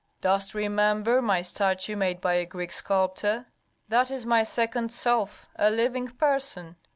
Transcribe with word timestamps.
"Dost 0.19 0.55
remember 0.55 1.21
my 1.21 1.43
statue 1.43 1.95
made 1.95 2.21
by 2.21 2.33
a 2.33 2.45
Greek 2.47 2.71
sculptor? 2.71 3.45
That 3.87 4.09
is 4.09 4.25
my 4.25 4.41
second 4.41 4.91
self, 4.91 5.47
a 5.57 5.69
living 5.69 6.07
person! 6.07 6.75